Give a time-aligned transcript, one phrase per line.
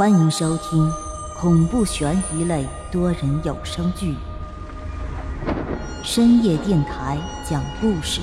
[0.00, 0.90] 欢迎收听
[1.38, 4.14] 恐怖悬疑类多人有声剧
[6.02, 8.22] 《深夜电台讲故事》，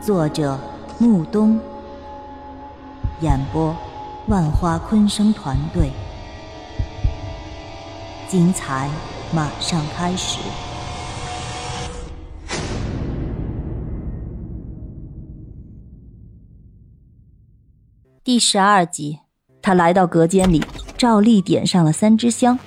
[0.00, 0.56] 作者
[1.00, 1.58] 木冬，
[3.22, 3.76] 演播
[4.28, 5.90] 万花昆声团队，
[8.28, 8.88] 精彩
[9.34, 10.38] 马上开始。
[18.22, 19.18] 第十二集，
[19.62, 20.60] 他来到隔间里，
[20.98, 22.58] 照例点上了三支香，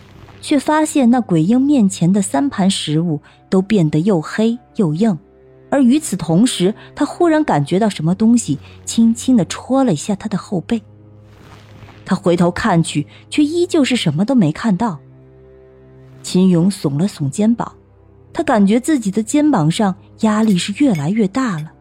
[0.42, 5.18] 却发现那鬼婴面前的三盘食物都变得又黑又硬。
[5.70, 10.82] 而与此同时，他忽然感觉到什么东西轻轻的戳了一下他的后背。
[12.06, 15.00] 他回头看去，却依旧是什么都没看到。
[16.24, 17.76] 秦勇耸了耸肩膀，
[18.32, 21.74] 他感觉自己的肩膀上压力是越来越大了。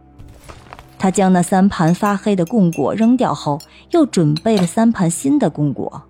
[1.05, 6.03] 他将那三盘发黑的供果扔掉后，又准备了三盘新的供果。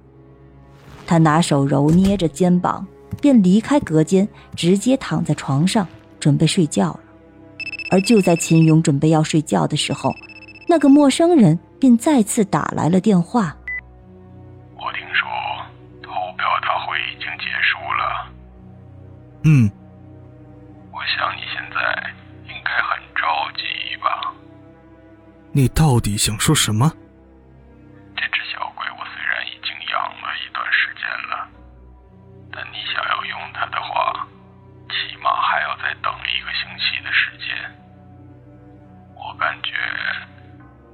[1.05, 2.87] 他拿手揉捏着肩膀，
[3.21, 5.85] 便离开隔间，直接躺在床上
[6.21, 7.01] 准备睡觉了。
[7.91, 10.15] 而就在秦勇准备要睡觉的时候，
[10.69, 13.57] 那个陌生人便再次打来了电话。
[14.77, 15.27] 我听说
[16.05, 18.31] 投票大会已经结束了。
[19.43, 19.69] 嗯，
[20.93, 22.15] 我想你现在
[25.57, 26.93] 你到底想说什么？
[28.17, 31.47] 这只小鬼我虽然已经养了一段时间了，
[32.51, 34.27] 但你想要用它的话，
[34.91, 37.55] 起码还要再等一个星期的时间。
[39.15, 39.71] 我感觉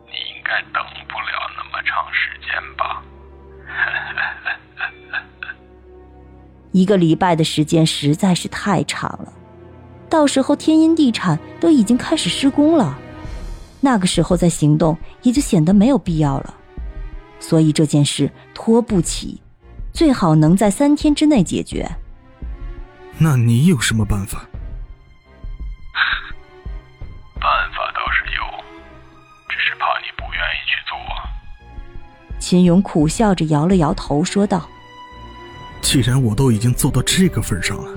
[0.05, 3.03] 你应该等不了那么长时间吧。
[6.73, 9.33] 一个礼拜的时间实在是太长了，
[10.11, 12.99] 到时候天音地产都已经开始施工了，
[13.81, 16.55] 那个时候再行动也就显得没有必要了。
[17.39, 19.41] 所以这件事拖不起，
[19.93, 21.91] 最好能在三天之内解决。
[23.19, 24.47] 那你有什么办法？
[27.35, 28.43] 办法倒是有，
[29.49, 32.39] 只是怕你不愿意去做。
[32.39, 34.69] 秦勇苦笑着摇了摇头，说道。
[35.81, 37.91] 既然我都已经做到这个份上了，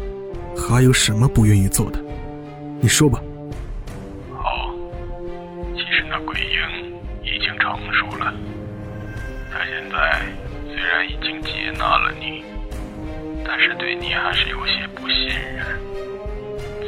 [0.57, 2.01] 还有什么不愿意做的？
[2.79, 3.21] 你说吧。
[13.55, 15.79] 但是对你还是有些不信任，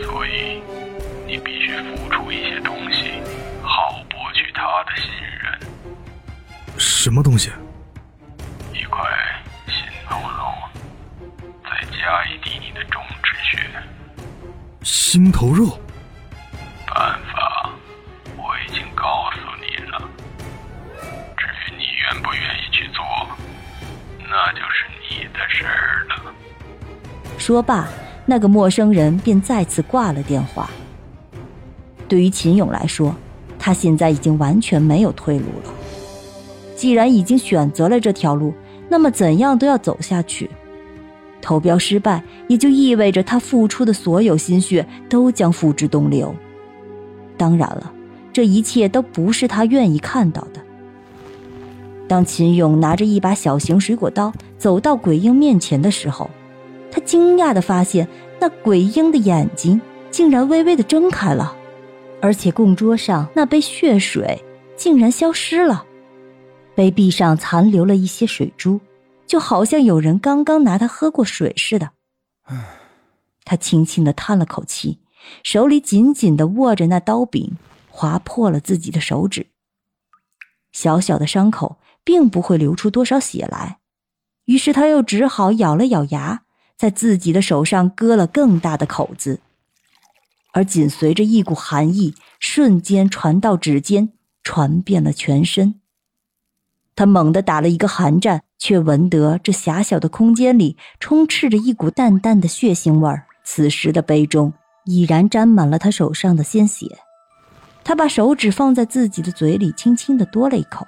[0.04, 0.64] 所以
[1.28, 3.22] 你必须付出一些东西，
[3.62, 5.12] 好博取他的信
[5.44, 5.60] 任。
[6.80, 7.52] 什么东西？
[8.74, 9.00] 一块
[9.68, 9.76] 心
[10.10, 10.56] 头肉，
[11.64, 13.70] 再加一滴你的中指血。
[14.82, 15.80] 心头肉？
[16.88, 17.70] 办法
[18.36, 20.02] 我已经告诉你了，
[21.38, 23.06] 至于你愿不愿意去做，
[24.28, 26.34] 那就是你的事儿了。
[27.38, 27.88] 说罢，
[28.26, 30.70] 那个陌生人便再次挂了电话。
[32.08, 33.16] 对于秦勇来说，
[33.60, 35.74] 他现在已经完全没有退路了。
[36.76, 38.54] 既然已经选择了这条路，
[38.90, 40.50] 那么怎样都要走下去。
[41.42, 46.34] 投标失败，也就意味着他付出的所有心血都将付之东流。
[47.38, 47.92] 当然了，
[48.34, 50.62] 这一切都不是他愿意看到的。
[52.08, 56.30] 当秦勇拿着一把小型水果刀走到鬼婴面前的时候，
[56.96, 58.08] 他惊讶地发现，
[58.40, 61.54] 那鬼婴的眼睛竟然微微地睁开了，
[62.22, 64.42] 而且供桌上那杯血水
[64.78, 65.86] 竟然消失了。
[66.74, 68.80] 杯壁上残留了一些水珠，
[69.28, 71.92] 就好像有人刚刚拿它喝过水似的。
[73.44, 75.00] 他轻轻的叹了口气，
[75.44, 77.58] 手里紧紧的握着那刀柄，
[77.90, 79.48] 划破了自己的手指。
[80.72, 83.80] 小小的伤口并不会流出多少血来，
[84.46, 86.44] 于是他又只好咬了咬牙，
[86.78, 89.40] 在自己的手上割了更大的口子。
[90.54, 94.10] 而紧随着一股寒意瞬间传到指尖，
[94.44, 95.82] 传遍了全身。
[96.96, 103.26] 他猛地打了一个寒战，却闻得这狭小的空间里充斥着一股淡淡的血腥味儿。
[103.44, 104.54] 此时的杯中
[104.86, 106.88] 已然沾满了他手上的鲜血。
[107.84, 110.88] 他把手指放在自己的嘴里，轻轻地多了一口，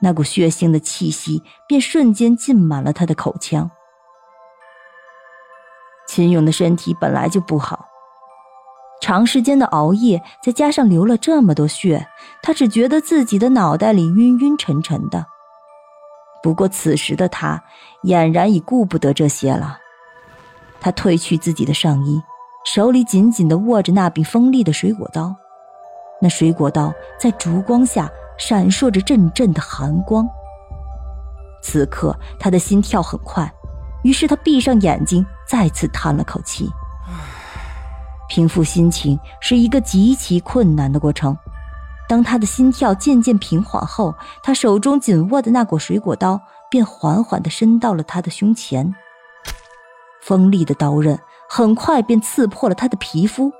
[0.00, 3.68] 那股血腥的气息便瞬间浸满了他的口腔。
[6.12, 7.86] 秦勇的身体本来就不好。
[9.00, 12.06] 长时间的熬夜，再加上流了这么多血，
[12.42, 15.24] 他只觉得自己的脑袋里晕晕沉沉的。
[16.42, 17.64] 不过此时的他
[18.02, 19.78] 俨然已顾不得这些了。
[20.82, 22.20] 他褪去自己的上衣，
[22.66, 25.34] 手里紧紧地握着那柄锋利的水果刀。
[26.20, 28.06] 那水果刀在烛光下
[28.36, 30.28] 闪烁着阵阵的寒光。
[31.62, 33.50] 此刻他的心跳很快，
[34.02, 36.70] 于是他闭上眼睛，再次叹了口气。
[38.26, 41.36] 平复心情是一个极其困难的过程。
[42.08, 46.40] 当他的心跳渐渐平缓后，他手中紧握的那把水果刀
[46.70, 48.94] 便缓缓地伸到了他的胸前。
[50.22, 51.18] 锋利的刀刃
[51.50, 53.52] 很快便刺破了他的皮肤。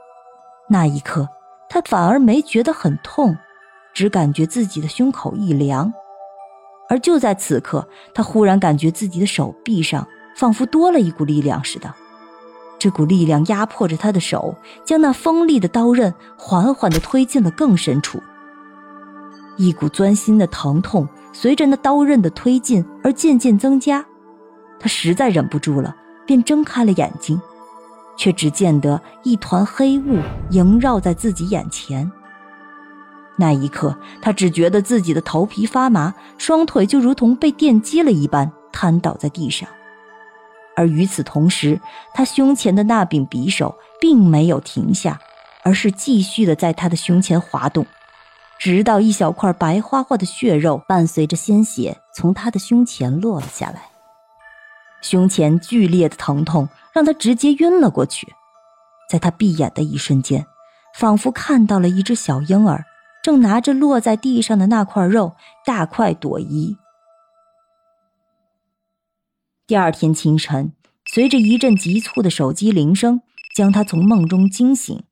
[0.70, 1.28] 那一刻，
[1.68, 3.36] 他反而没觉得很痛，
[3.92, 5.92] 只感觉自己的胸口一凉。
[6.88, 11.94] 而就在此刻，他忽然感觉自己的手臂上仿佛多了一股力量似的。
[12.78, 18.20] 这股力量压迫着他的手，将那锋利的刀刃缓缓地推进了更深处。
[19.56, 24.04] 一股钻心的疼痛随着那刀刃的推进而渐渐增加，
[24.80, 25.94] 他实在忍不住了，
[26.26, 27.40] 便睁开了眼睛，
[28.16, 30.18] 却只见得一团黑雾
[30.50, 32.10] 萦绕在自己眼前。
[33.36, 39.68] 那一刻，他只觉得自己的头皮发麻，双腿就如同被电击了一般，瘫倒在地上。
[40.76, 41.80] 而与此同时，
[42.14, 45.20] 他胸前的那柄匕首并没有停下，
[45.62, 47.86] 而是继续的在他的胸前滑动，
[48.58, 53.82] 直到一小块白花花的血肉伴随着鲜血从他的胸前落了下来。
[55.02, 58.32] 胸前剧烈的疼痛让他直接晕了过去。
[59.10, 60.46] 在他闭眼的一瞬间，
[60.94, 62.84] 仿佛看到了一只小婴儿
[63.22, 65.34] 正拿着落在地上的那块肉
[65.66, 66.78] 大快朵颐。
[69.72, 70.76] 第二天清晨，
[71.06, 73.22] 随着一阵急促的手机铃声，
[73.56, 75.08] 将他从梦中惊醒。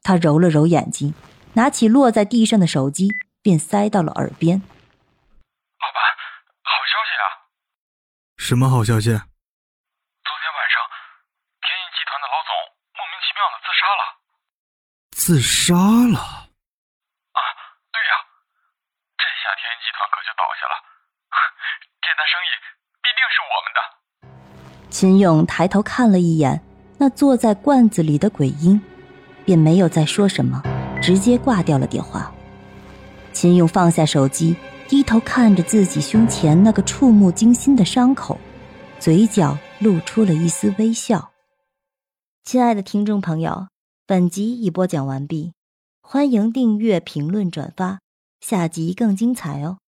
[0.00, 1.12] 他揉了揉眼睛，
[1.54, 3.08] 拿起落在地上的手机，
[3.42, 4.62] 便塞到了耳边
[5.82, 5.98] ：“老板，
[6.62, 7.50] 好消息啊！
[8.38, 9.10] 什么好消息？
[9.10, 10.78] 昨天晚上，
[11.58, 12.54] 天印集团的老总
[12.94, 14.02] 莫名其妙的自杀了。
[15.10, 15.74] 自杀
[16.14, 16.22] 了？
[17.34, 17.40] 啊，
[17.90, 18.14] 对呀，
[19.18, 20.78] 这下天印集团可就倒下了。
[21.98, 22.54] 这单生意……”
[23.24, 24.90] 必定是我们的。
[24.90, 26.60] 秦勇抬头看了一眼
[26.98, 28.80] 那坐在罐子里的鬼婴，
[29.44, 30.62] 便没有再说什么，
[31.02, 32.32] 直接挂掉了电话。
[33.32, 34.56] 秦勇放下手机，
[34.86, 38.38] 低头看着自己胸前那个触目惊心的伤口，
[39.00, 41.30] 嘴角露出了一丝微笑。
[42.44, 43.68] 亲爱的听众朋友，
[44.06, 45.52] 本集已播讲完毕，
[46.02, 47.98] 欢迎订阅、评论、转发，
[48.40, 49.78] 下集更精彩哦。